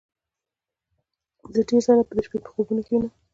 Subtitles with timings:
[1.53, 3.11] زه ډیر ځله د شپې په خوبونو کې وینم